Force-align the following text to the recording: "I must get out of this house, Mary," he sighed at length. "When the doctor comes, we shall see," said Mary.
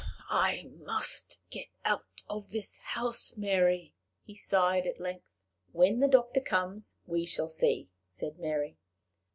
"I 0.31 0.63
must 0.63 1.41
get 1.51 1.67
out 1.85 2.23
of 2.27 2.49
this 2.49 2.77
house, 2.77 3.35
Mary," 3.37 3.93
he 4.23 4.33
sighed 4.33 4.87
at 4.87 4.99
length. 4.99 5.43
"When 5.73 5.99
the 5.99 6.07
doctor 6.07 6.41
comes, 6.41 6.95
we 7.05 7.23
shall 7.27 7.47
see," 7.47 7.91
said 8.07 8.39
Mary. 8.39 8.77